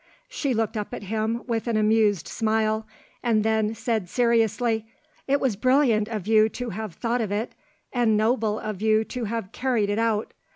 She 0.29 0.55
looked 0.55 0.77
up 0.77 0.95
at 0.95 1.03
him 1.03 1.43
with 1.45 1.67
an 1.67 1.77
amused 1.77 2.27
smile, 2.27 2.87
and 3.21 3.43
then 3.43 3.75
said 3.75 4.09
seriously: 4.09 4.87
"It 5.27 5.39
was 5.39 5.55
brilliant 5.55 6.07
of 6.07 6.25
you 6.25 6.49
to 6.49 6.71
have 6.71 6.95
thought 6.95 7.21
of 7.21 7.31
it, 7.31 7.53
and 7.93 8.17
noble 8.17 8.57
of 8.57 8.81
you 8.81 9.03
to 9.03 9.25
have 9.25 9.51
carried 9.51 9.91
it 9.91 9.99
out. 9.99 10.33